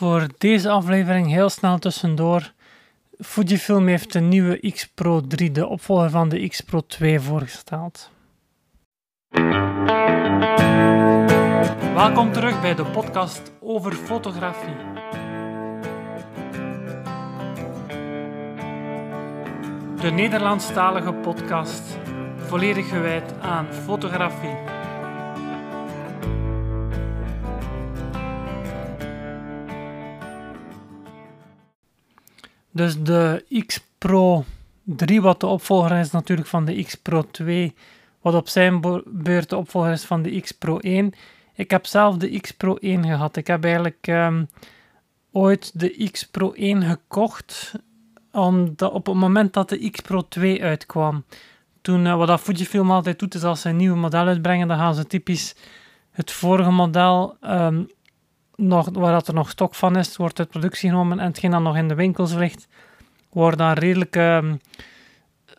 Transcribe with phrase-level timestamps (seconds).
[0.00, 2.52] Voor deze aflevering heel snel tussendoor.
[3.18, 8.10] Fujifilm heeft de nieuwe X Pro 3, de opvolger van de X Pro 2, voorgesteld.
[11.94, 14.76] Welkom terug bij de podcast over fotografie.
[20.00, 21.98] De Nederlandstalige podcast,
[22.36, 24.79] volledig gewijd aan fotografie.
[32.70, 34.44] Dus de X Pro
[34.84, 37.74] 3, wat de opvolger is natuurlijk van de X Pro 2,
[38.20, 41.12] wat op zijn beurt de opvolger is van de X Pro 1.
[41.54, 43.36] Ik heb zelf de X Pro 1 gehad.
[43.36, 44.48] Ik heb eigenlijk um,
[45.32, 47.74] ooit de X Pro 1 gekocht
[48.32, 51.24] omdat op het moment dat de X Pro 2 uitkwam.
[51.80, 54.78] Toen, uh, wat dat Fujifilm altijd doet, is als ze een nieuw model uitbrengen, dan
[54.78, 55.54] gaan ze typisch
[56.10, 57.88] het vorige model um,
[58.60, 61.62] nog, waar dat er nog stok van is, wordt uit productie genomen en hetgeen dan
[61.62, 62.68] nog in de winkels ligt,
[63.30, 64.58] worden dan redelijke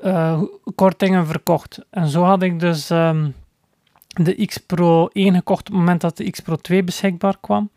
[0.04, 0.42] uh,
[0.76, 1.80] kortingen verkocht.
[1.90, 3.36] En zo had ik dus um,
[4.08, 7.70] de X Pro 1 gekocht op het moment dat de X Pro 2 beschikbaar kwam.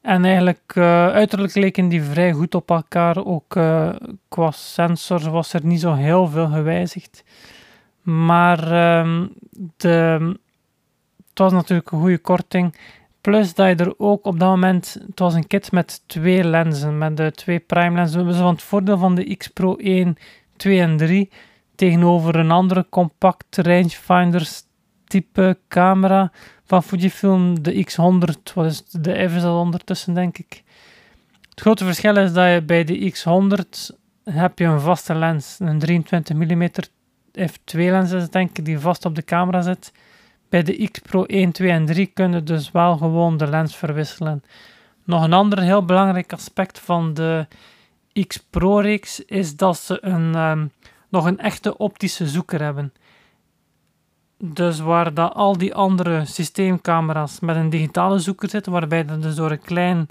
[0.00, 3.24] En eigenlijk uh, uiterlijk leken die vrij goed op elkaar.
[3.24, 3.90] Ook uh,
[4.28, 7.24] qua sensor was er niet zo heel veel gewijzigd.
[8.02, 9.32] Maar um,
[9.76, 9.88] de,
[11.28, 12.74] het was natuurlijk een goede korting.
[13.28, 16.98] Plus dat je er ook op dat moment, het was een kit met twee lenzen,
[16.98, 18.26] met de twee prime lenzen.
[18.26, 20.16] Dus van het voordeel van de X Pro 1,
[20.56, 21.30] 2 en 3
[21.74, 24.62] tegenover een andere compact rangefinders
[25.04, 26.32] type camera
[26.64, 30.62] van Fujifilm, de X100, wat is de F al ondertussen denk ik.
[31.50, 35.78] Het grote verschil is dat je bij de X100 heb je een vaste lens, een
[35.78, 36.68] 23 mm
[37.38, 39.92] f2 lens is denk ik, die vast op de camera zit.
[40.48, 44.42] Bij de X Pro 1, 2 en 3 kunnen dus wel gewoon de lens verwisselen.
[45.04, 47.46] Nog een ander heel belangrijk aspect van de
[48.26, 50.72] X Pro reeks is dat ze een, um,
[51.08, 52.92] nog een echte optische zoeker hebben.
[54.38, 59.34] Dus waar dat al die andere systeemcamera's met een digitale zoeker zitten, waarbij je dus
[59.34, 60.08] door een klein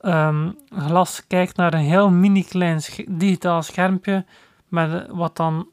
[0.00, 4.24] um, glas kijkt naar een heel mini klein digitaal schermpje,
[4.68, 5.68] met, wat dan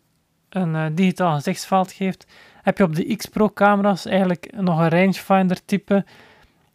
[0.50, 2.26] een uh, digitaal gezichtsveld geeft,
[2.68, 6.06] heb je op de X Pro camera's eigenlijk nog een rangefinder type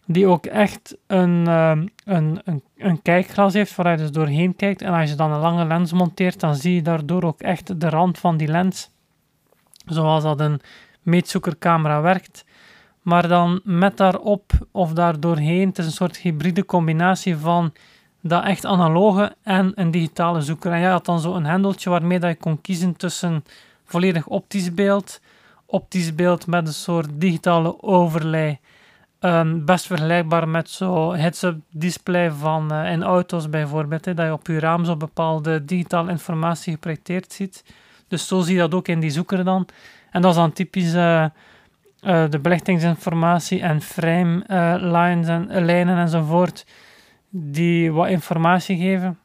[0.07, 1.71] die ook echt een, uh,
[2.05, 4.83] een, een, een, kijkglas heeft waar je dus doorheen kijkt.
[4.83, 7.89] En als je dan een lange lens monteert, dan zie je daardoor ook echt de
[7.89, 8.91] rand van die lens.
[9.87, 10.61] Zoals dat een
[11.03, 12.45] meetzoekercamera werkt.
[13.03, 17.73] Maar dan met daarop of daardoorheen, het is een soort hybride combinatie van
[18.21, 20.73] dat echt analoge en een digitale zoeker.
[20.73, 23.45] En jij had dan zo een hendeltje waarmee dat je kon kiezen tussen
[23.85, 25.21] volledig optisch beeld,
[25.73, 28.61] optisch beeld met een soort digitale overlay.
[29.21, 34.47] Um, best vergelijkbaar met zo'n heads-up display van uh, in auto's bijvoorbeeld, dat je op
[34.47, 37.65] je raam zo bepaalde digitale informatie geprojecteerd ziet.
[38.09, 39.67] Dus zo zie je dat ook in die zoeker dan.
[40.11, 41.27] En dat is dan typisch uh,
[42.01, 44.45] de belichtingsinformatie en frame
[44.81, 46.67] lines en lijnen enzovoort,
[47.31, 49.19] die wat informatie geven.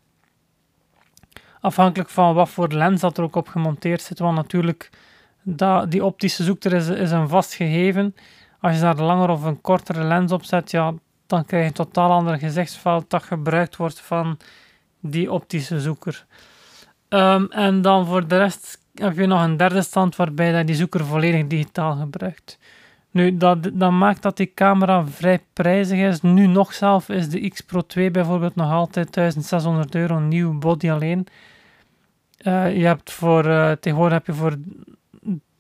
[1.60, 4.90] Afhankelijk van wat voor lens dat er ook op gemonteerd zit, want natuurlijk
[5.50, 8.16] dat, die optische zoekter is, is een vast gegeven.
[8.60, 10.94] Als je daar een langer of een kortere lens op zet, ja,
[11.28, 14.38] dan krijg je een totaal ander gezichtsveld dat gebruikt wordt van
[15.00, 16.26] die optische zoeker.
[17.10, 20.76] Um, en dan voor de rest heb je nog een derde stand waarbij je die
[20.76, 22.60] zoeker volledig digitaal gebruikt.
[23.12, 26.22] Nu, dat, dat maakt dat die camera vrij prijzig is.
[26.22, 30.92] Nu nog zelf is de X Pro 2 bijvoorbeeld nog altijd 1600 euro nieuw body
[30.92, 31.28] alleen.
[32.42, 34.56] Uh, je hebt voor, uh, tegenwoordig heb je voor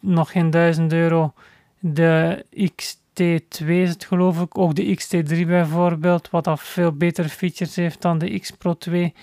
[0.08, 1.34] nog geen 1000 euro.
[1.80, 4.58] De XT2 is het geloof ik.
[4.58, 9.14] Ook de XT3 bijvoorbeeld, wat al veel betere features heeft dan de X Pro 2.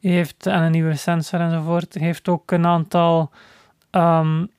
[0.00, 1.94] Heeft en een nieuwe sensor enzovoort.
[1.94, 3.30] Heeft ook een aantal
[3.90, 4.50] um,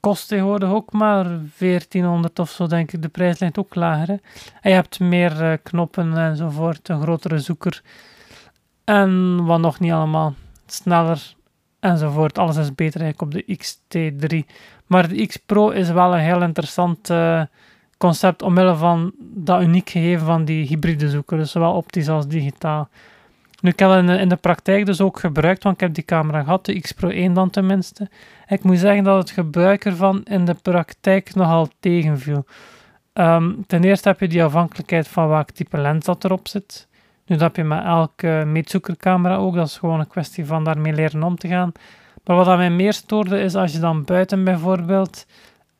[0.00, 3.02] kost tegenwoordig ook maar 1400 of zo, denk ik.
[3.02, 4.06] De prijs ligt ook lager.
[4.06, 4.14] Hè?
[4.60, 7.82] En je hebt meer uh, knoppen enzovoort, een grotere zoeker.
[8.84, 10.34] En wat nog niet allemaal,
[10.66, 11.34] sneller
[11.80, 12.38] enzovoort.
[12.38, 14.52] Alles is beter eigenlijk op de XT3.
[14.86, 17.42] Maar de X Pro is wel een heel interessant uh,
[17.98, 22.88] concept omwille van dat uniek gegeven van die hybride zoeker, dus zowel optisch als digitaal.
[23.60, 26.64] Nu, ik heb in de, praktijk dus ook gebruikt, want ik heb die camera gehad,
[26.64, 28.08] de X Pro 1 dan tenminste.
[28.48, 32.44] Ik moet zeggen dat het gebruik ervan in de praktijk nogal tegenviel.
[33.14, 36.88] Um, ten eerste heb je die afhankelijkheid van welk type lens dat erop zit.
[37.30, 40.92] Nu dat heb je met elke meetzoekercamera ook, dat is gewoon een kwestie van daarmee
[40.92, 41.72] leren om te gaan.
[42.24, 45.26] Maar wat mij meer stoorde is als je dan buiten bijvoorbeeld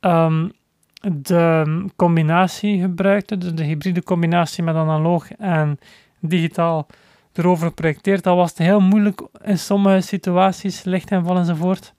[0.01, 0.53] um,
[1.01, 5.79] de combinatie gebruikte, dus de hybride combinatie met analoog en
[6.21, 6.87] digitaal
[7.33, 11.95] erover geprojecteerd, dan was het heel moeilijk in sommige situaties, lichtinval enzovoort,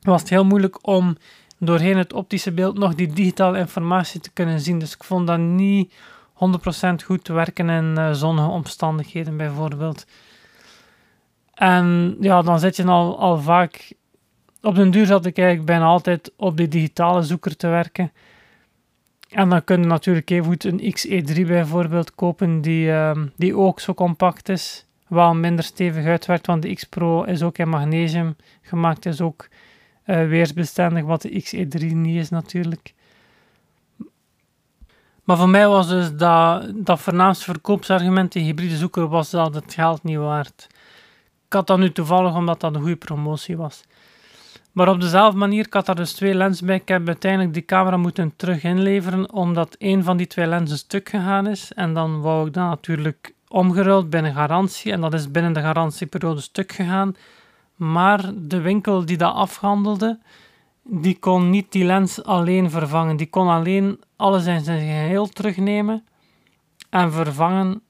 [0.00, 1.16] was het heel moeilijk om
[1.58, 4.78] doorheen het optische beeld nog die digitale informatie te kunnen zien.
[4.78, 5.92] Dus ik vond dat niet
[6.38, 10.06] 100% goed werken in uh, zonnige omstandigheden bijvoorbeeld.
[11.54, 13.92] En ja, dan zit je al, al vaak...
[14.62, 18.12] Op den duur zat ik eigenlijk bijna altijd op die digitale zoeker te werken.
[19.28, 23.94] En dan kun je natuurlijk even een XE3 bijvoorbeeld kopen, die, uh, die ook zo
[23.94, 24.86] compact is.
[25.08, 29.48] Wel minder stevig uitwerkt, want de X Pro is ook in magnesium gemaakt, is ook
[30.06, 32.94] uh, weersbestendig, wat de XE3 niet is natuurlijk.
[35.28, 39.74] Maar voor mij was dus dat, dat voornaamste verkoopsargument, die hybride zoeker, was dat het
[39.74, 40.66] geld niet waard.
[41.46, 43.82] Ik had dat nu toevallig omdat dat een goede promotie was.
[44.72, 46.76] Maar op dezelfde manier, ik had daar dus twee lenzen bij.
[46.76, 51.08] Ik heb uiteindelijk die camera moeten terug inleveren, omdat een van die twee lenzen stuk
[51.08, 51.72] gegaan is.
[51.72, 54.92] En dan wou ik dat natuurlijk omgeruild binnen garantie.
[54.92, 57.16] En dat is binnen de garantieperiode stuk gegaan.
[57.76, 60.18] Maar de winkel die dat afhandelde,
[60.90, 63.16] die kon niet die lens alleen vervangen.
[63.16, 66.04] Die kon alleen alles in zijn geheel terugnemen
[66.90, 67.82] en vervangen.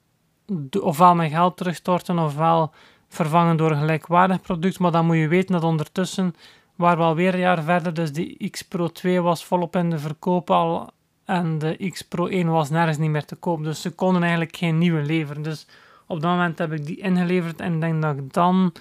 [0.81, 2.71] Ofwel mijn geld terugstorten, ofwel
[3.07, 4.79] vervangen door een gelijkwaardig product.
[4.79, 6.35] Maar dan moet je weten dat ondertussen
[6.75, 7.93] waren we alweer een jaar verder.
[7.93, 10.89] Dus de X Pro 2 was volop in de verkoop al.
[11.25, 13.63] En de X Pro 1 was nergens niet meer te koop.
[13.63, 15.41] Dus ze konden eigenlijk geen nieuwe leveren.
[15.41, 15.67] Dus
[16.07, 17.59] op dat moment heb ik die ingeleverd.
[17.59, 18.73] En denk dat ik dan.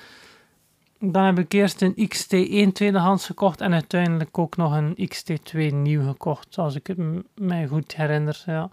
[1.00, 3.61] Dan heb ik eerst een XT1 tweedehands gekocht.
[3.61, 6.59] En uiteindelijk ook nog een XT2 nieuw gekocht.
[6.59, 6.99] Als ik het
[7.35, 8.43] mij goed herinner.
[8.47, 8.71] Ja.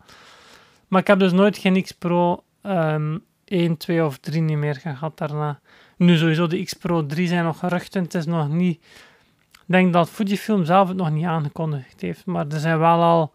[0.87, 4.75] Maar ik heb dus nooit geen X Pro um, 1, 2 of 3 niet meer
[4.75, 5.59] gehad daarna.
[5.97, 8.03] Nu sowieso de X Pro 3 zijn nog geruchten.
[8.03, 8.79] Het is nog niet
[9.67, 13.31] ik denk dat Fujifilm zelf het nog niet aangekondigd heeft, maar er zijn wel al.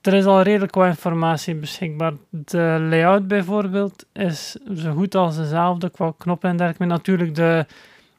[0.00, 2.12] Er is al redelijk wat informatie beschikbaar.
[2.30, 6.94] De layout bijvoorbeeld is zo goed als dezelfde qua knoppen en dergelijke.
[6.94, 7.66] Natuurlijk, de,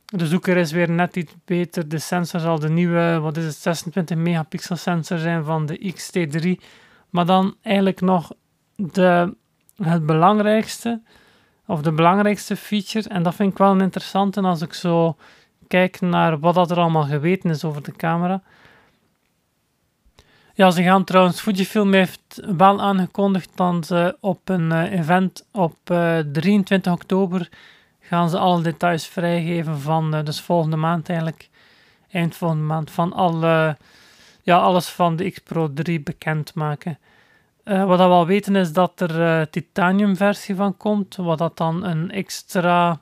[0.06, 1.90] de zoeker is weer net iets beter.
[1.90, 6.64] De sensor zal de nieuwe, wat is het, 26 megapixel sensor zijn van de XT3.
[7.10, 8.32] Maar dan eigenlijk nog
[8.76, 9.36] de,
[9.76, 11.02] het belangrijkste,
[11.66, 15.16] of de belangrijkste feature, en dat vind ik wel een interessante als ik zo
[15.68, 18.42] kijk naar wat dat er allemaal geweten is over de camera.
[20.56, 25.78] Ja, ze gaan trouwens, Fujifilm heeft wel aangekondigd dat ze op een uh, event op
[25.92, 27.50] uh, eh, 23 oktober
[28.00, 31.50] gaan ze alle details vrijgeven van, uh, dus volgende maand eigenlijk,
[32.12, 33.78] eind volgende maand, van alle,
[34.42, 37.00] ja, alles van de X Pro 3 bekendmaken.
[37.64, 42.12] wat we wel weten is dat er titanium versie van komt, wat dat dan een
[42.12, 43.02] extra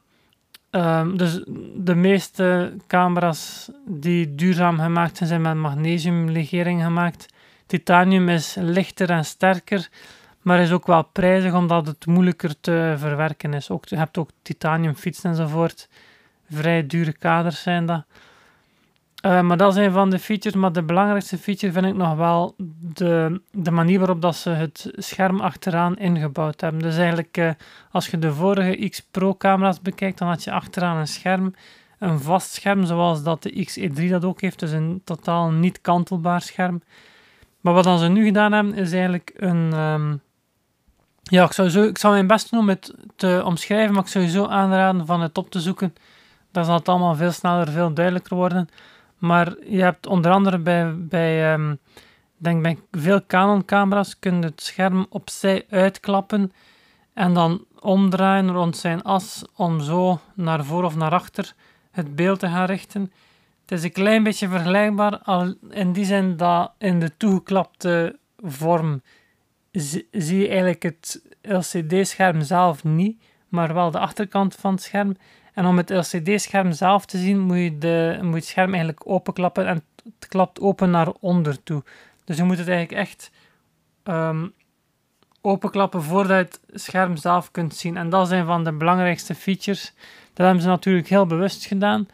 [0.76, 1.44] Um, dus
[1.76, 7.26] de meeste camera's die duurzaam gemaakt zijn, zijn met magnesiumlegering gemaakt.
[7.72, 9.90] Titanium is lichter en sterker,
[10.42, 13.70] maar is ook wel prijzig omdat het moeilijker te verwerken is.
[13.70, 15.90] Ook, je hebt ook titanium fietsen enzovoort.
[16.50, 18.04] Vrij dure kaders zijn dat.
[19.26, 20.58] Uh, maar dat een van de features.
[20.58, 22.56] Maar de belangrijkste feature vind ik nog wel
[22.94, 26.82] de, de manier waarop dat ze het scherm achteraan ingebouwd hebben.
[26.82, 27.52] Dus eigenlijk, uh,
[27.92, 31.54] als je de vorige X Pro camera's bekijkt, dan had je achteraan een scherm,
[32.00, 34.60] een vast scherm, zoals dat de XE3 dat ook heeft.
[34.60, 36.82] Dus een totaal niet kantelbaar scherm.
[37.62, 39.74] Maar wat ze nu gedaan hebben, is eigenlijk een...
[39.74, 40.22] Um,
[41.24, 44.10] ja, ik zou, zo, ik zou mijn best doen om het te omschrijven, maar ik
[44.10, 45.94] zou je zo aanraden van het op te zoeken.
[46.52, 48.70] Dan zal het allemaal veel sneller, veel duidelijker worden.
[49.18, 51.80] Maar je hebt onder andere bij, bij, um,
[52.38, 56.52] denk bij veel Canon-camera's kun je het scherm opzij uitklappen
[57.14, 61.54] en dan omdraaien rond zijn as om zo naar voor of naar achter
[61.92, 63.12] het beeld te gaan richten.
[63.72, 69.02] Het is een klein beetje vergelijkbaar, al in die zin dat in de toegeklapte vorm
[70.12, 75.18] zie je eigenlijk het LCD-scherm zelf niet, maar wel de achterkant van het scherm.
[75.54, 79.68] En om het LCD-scherm zelf te zien, moet je, de, moet het scherm eigenlijk openklappen
[79.68, 81.84] en het klapt open naar onder toe.
[82.26, 83.32] Dus je moet het eigenlijk echt
[84.04, 84.54] um,
[85.42, 87.98] openklappen voordat je het scherm zelf kunt zien.
[87.98, 89.94] En dat zijn van de belangrijkste features.
[90.34, 92.08] Dat hebben ze natuurlijk heel bewust gedaan,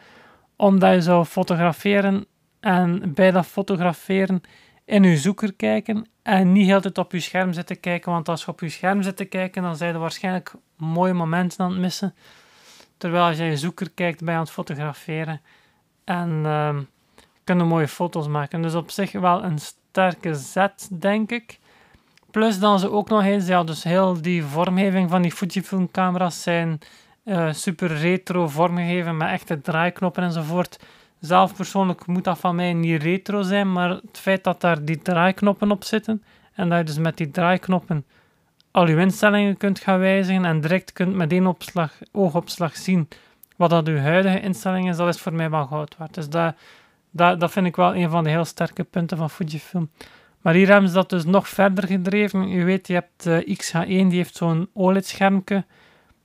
[0.58, 2.26] omdat je zou fotograferen
[2.60, 4.40] en bij dat fotograferen
[4.84, 8.44] in je zoeker kijken en niet heel tijd op je scherm zitten kijken, want als
[8.44, 11.80] je op je scherm zit te kijken, dan zijn er waarschijnlijk mooie momenten aan het
[11.80, 12.14] missen
[12.98, 15.40] terwijl als je je zoeker kijkt bij aan het fotograferen.
[16.04, 16.76] En uh,
[17.44, 18.62] kunnen mooie foto's maken.
[18.62, 21.58] Dus op zich wel een sterke zet, denk ik.
[22.30, 26.42] Plus dan ze ook nog eens, ja, dus heel die vormgeving van die Fujifilm camera's
[26.42, 26.78] zijn
[27.28, 30.78] uh, super retro vormgegeven met echte draaiknoppen enzovoort.
[31.20, 35.02] Zelf persoonlijk moet dat van mij niet retro zijn, maar het feit dat daar die
[35.02, 36.22] draaiknoppen op zitten
[36.54, 38.04] en dat je dus met die draaiknoppen
[38.70, 43.08] al je instellingen kunt gaan wijzigen en direct kunt met één opslag, oogopslag zien
[43.58, 46.14] wat dat uw huidige instelling is, dat is voor mij wel goud waard.
[46.14, 46.54] Dus dat,
[47.10, 49.90] dat, dat vind ik wel een van de heel sterke punten van Fujifilm.
[50.40, 52.48] Maar hier hebben ze dat dus nog verder gedreven.
[52.48, 55.64] Je weet, je hebt de eh, XH1, die heeft zo'n OLED-schermpje.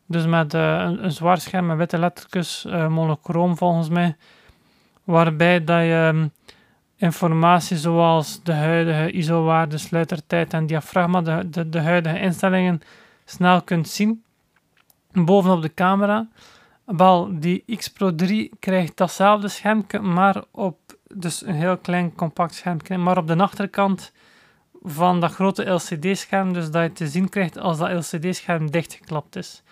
[0.05, 4.15] Dus met uh, een, een, zwaar scherm met witte lettertjes, uh, monochroom volgens mij.
[5.03, 6.31] Waarbij dat je um,
[6.95, 12.81] informatie zoals de huidige ISO-waarde, sluitertijd en diafragma, de, de, huidige instellingen,
[13.25, 14.23] snel kunt zien.
[15.11, 16.27] Bovenop de camera.
[16.85, 20.77] Wel, die X Pro 3 krijgt datzelfde schermpje, maar op
[21.13, 24.11] dus een heel klein compact schermpje, maar op de achterkant
[24.83, 29.63] van dat grote LCD-scherm, dus dat je te zien krijgt als dat LCD-scherm dichtgeklapt is.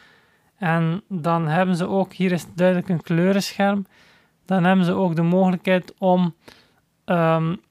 [0.61, 3.85] En dan hebben ze ook, hier is duidelijk een kleurenscherm,
[4.45, 6.35] dan hebben ze ook de mogelijkheid om
[7.05, 7.61] um,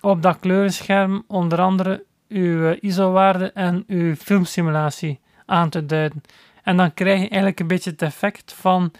[0.00, 6.22] op dat kleurenscherm onder andere uw ISO-waarde en uw filmsimulatie aan te duiden.
[6.62, 8.92] En dan krijg je eigenlijk een beetje het effect van,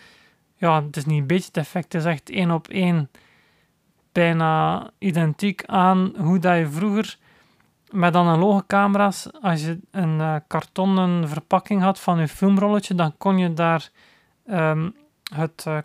[0.57, 3.11] ja, het is niet een beetje het effect, het is echt één op één
[4.13, 7.19] bijna identiek aan hoe dat je vroeger
[7.95, 13.39] met analoge camera's, als je een uh, kartonnen verpakking had van je filmrolletje, dan kon
[13.39, 13.89] je daar
[14.51, 14.95] um,
[15.35, 15.79] het uh,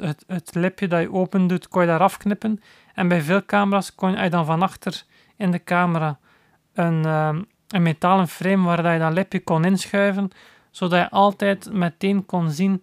[0.00, 2.60] het, het lipje dat je open doet, kon je daar afknippen.
[2.94, 5.04] En bij veel camera's kon je dan van achter
[5.36, 6.18] in de camera
[6.74, 10.30] een, um, een metalen frame waar je dat lipje kon inschuiven,
[10.70, 12.80] zodat je altijd meteen kon zien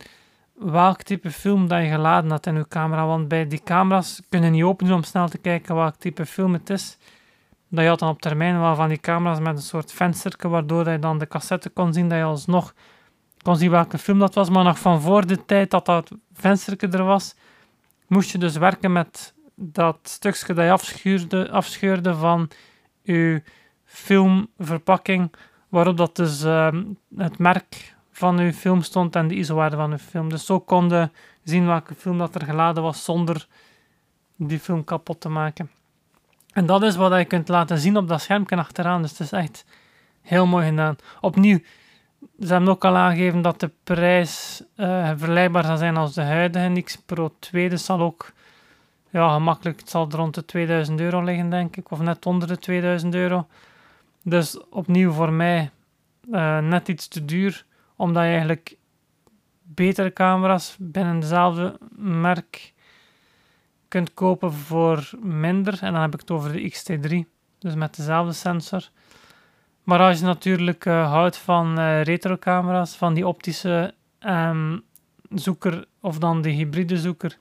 [0.54, 3.06] welk type film dat je geladen had in je camera.
[3.06, 6.54] Want bij die camera's kunnen niet open doen om snel te kijken welk type film
[6.54, 6.98] het is.
[7.70, 10.90] Dat je had dan op termijn wel van die camera's met een soort vensterke, waardoor
[10.90, 12.74] je dan de cassette kon zien, dat je alsnog
[13.42, 14.50] kon zien welke film dat was.
[14.50, 17.36] Maar nog van voor de tijd dat dat vensterke er was,
[18.08, 22.50] moest je dus werken met dat stukje dat je afscheurde, afscheurde van
[23.02, 23.44] je
[23.86, 25.34] filmverpakking,
[25.70, 26.68] waarop dat dus uh,
[27.16, 30.30] het merk van uw film stond en de ISO-waarde van uw film.
[30.30, 31.12] Dus zo konden
[31.44, 33.48] zien welke film dat er geladen was zonder
[34.36, 35.70] die film kapot te maken.
[36.54, 39.02] En dat is wat je kunt laten zien op dat schermpje achteraan.
[39.02, 39.66] Dus het is echt
[40.22, 40.96] heel mooi gedaan.
[41.22, 41.60] Opnieuw,
[42.40, 46.82] ze hebben ook al aangegeven dat de prijs uh, vergelijkbaar zal zijn als de huidige
[46.82, 47.70] X Pro 2.
[47.70, 48.32] Dus zal ook
[49.10, 51.92] ja, gemakkelijk, het zal rond de 2000 euro liggen, denk ik.
[51.92, 53.48] Of net onder de 2000 euro.
[54.24, 55.70] Dus opnieuw voor mij
[56.32, 57.66] uh, net iets te duur
[57.96, 58.78] omdat je eigenlijk
[59.62, 62.74] betere camera's binnen dezelfde merk
[63.90, 65.78] kunt kopen voor minder.
[65.82, 67.16] En dan heb ik het over de X-T3,
[67.60, 68.90] dus met dezelfde sensor.
[69.84, 74.84] Maar als je natuurlijk uh, houdt van uh, retro camera's, van die optische um,
[75.30, 77.38] zoeker of dan de hybride zoeker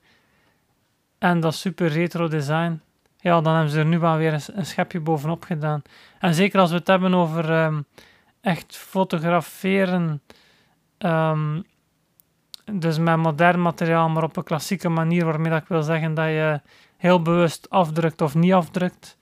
[1.17, 2.81] en dat super retro design,
[3.17, 5.81] ja, dan hebben ze er nu wel weer een, schepje bovenop gedaan.
[6.19, 7.85] En zeker als we het hebben over um,
[8.41, 10.21] echt fotograferen
[11.05, 11.65] Um,
[12.73, 16.25] dus met modern materiaal, maar op een klassieke manier, waarmee dat ik wil zeggen dat
[16.25, 16.61] je
[16.97, 19.17] heel bewust afdrukt of niet afdrukt.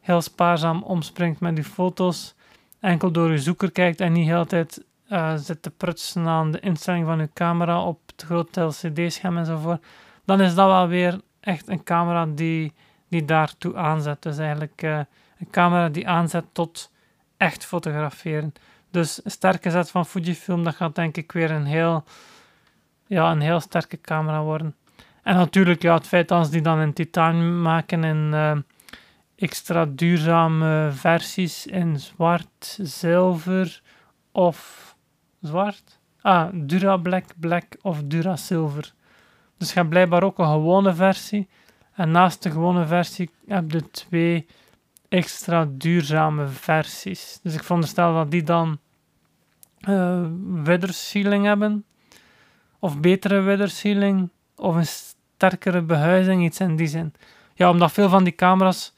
[0.00, 2.34] Heel spaarzaam omspringt met je foto's.
[2.80, 6.60] Enkel door je zoeker kijkt en niet heel tijd uh, zit te prutsen aan de
[6.60, 9.84] instelling van je camera op het grote LCD-scherm enzovoort.
[10.24, 12.72] Dan is dat wel weer echt een camera die,
[13.08, 14.22] die daartoe aanzet.
[14.22, 14.98] Dus eigenlijk uh,
[15.38, 16.90] een camera die aanzet tot
[17.36, 18.52] echt fotograferen.
[18.90, 22.04] Dus een sterke zet van Fujifilm, dat gaat denk ik weer een heel,
[23.10, 24.74] ja, een heel sterke camera worden.
[25.22, 28.56] En natuurlijk ja, het feit dat ze die dan in titanium maken in uh,
[29.36, 33.82] extra duurzame versies in zwart, zilver
[34.32, 34.96] of
[35.40, 35.98] zwart?
[36.20, 38.92] Ah, Dura Black, Black of Dura Silver.
[39.56, 41.48] Dus je hebt blijkbaar ook een gewone versie.
[41.92, 44.46] En naast de gewone versie heb je twee
[45.08, 47.38] extra duurzame versies.
[47.42, 48.78] Dus ik veronderstel dat die dan
[49.88, 50.26] uh,
[51.42, 51.84] hebben.
[52.80, 54.28] Of betere weathersealing.
[54.56, 57.14] Of een sterkere behuizing, iets in die zin.
[57.54, 58.94] Ja, omdat veel van die camera's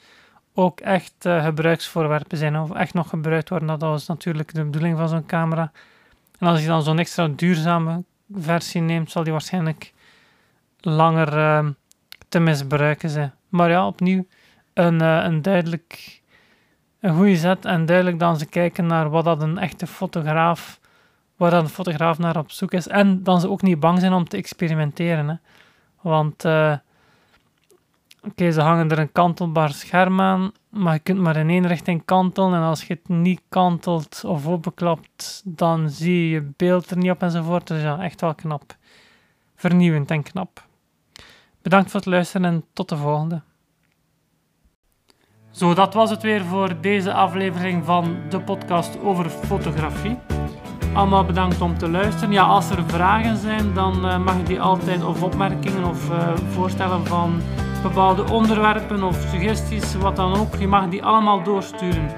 [0.54, 2.58] ook echt uh, gebruiksvoorwerpen zijn.
[2.58, 3.68] Of echt nog gebruikt worden.
[3.68, 5.72] Dat was natuurlijk de bedoeling van zo'n camera.
[6.38, 9.92] En als je dan zo'n extra duurzame versie neemt, zal die waarschijnlijk
[10.80, 11.68] langer uh,
[12.28, 13.32] te misbruiken zijn.
[13.48, 14.26] Maar ja, opnieuw
[14.74, 16.22] een, uh, een duidelijk
[17.02, 20.80] een goede zet en duidelijk dan ze kijken naar wat dat een echte fotograaf,
[21.42, 22.88] waar een fotograaf naar op zoek is.
[22.88, 25.28] En dan ze ook niet bang zijn om te experimenteren.
[25.28, 25.34] Hè.
[26.00, 26.76] Want uh,
[28.22, 32.04] oké, ze hangen er een kantelbaar scherm aan, maar je kunt maar in één richting
[32.04, 32.54] kantelen.
[32.54, 37.10] En als je het niet kantelt of openklapt, dan zie je je beeld er niet
[37.10, 37.66] op enzovoort.
[37.66, 38.76] Dus ja, echt wel knap.
[39.54, 40.64] Vernieuwend en knap.
[41.62, 43.42] Bedankt voor het luisteren en tot de volgende.
[45.50, 50.31] Zo, dat was het weer voor deze aflevering van de podcast over fotografie.
[50.92, 52.32] Allemaal bedankt om te luisteren.
[52.32, 56.16] Ja, als er vragen zijn, dan uh, mag je die altijd, of opmerkingen of uh,
[56.50, 57.40] voorstellen van
[57.82, 60.54] bepaalde onderwerpen of suggesties, wat dan ook.
[60.54, 62.10] Je mag die allemaal doorsturen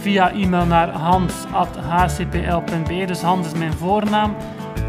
[0.00, 1.84] via e-mail naar hans.hcpl.be.
[3.06, 4.34] Dus Hans is mijn voornaam.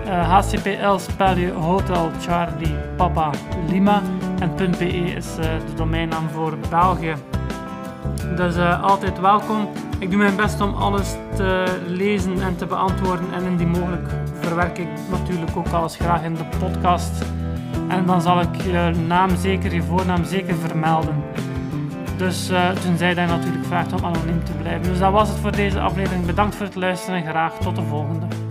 [0.05, 3.29] Uh, HCPL spel je Hotel Charlie Papa
[3.69, 4.01] Lima.
[4.39, 7.13] En .be is de domeinnaam voor België.
[8.35, 9.67] Dus uh, altijd welkom.
[9.99, 13.33] Ik doe mijn best om alles te lezen en te beantwoorden.
[13.33, 14.09] En indien mogelijk
[14.39, 17.25] verwerk ik natuurlijk ook alles graag in de podcast.
[17.87, 21.23] En dan zal ik je naam zeker, je voornaam zeker vermelden.
[22.17, 24.83] Dus uh, tenzij dat je natuurlijk vraagt om anoniem te blijven.
[24.83, 26.25] Dus dat was het voor deze aflevering.
[26.25, 28.42] Bedankt voor het luisteren en graag tot de volgende.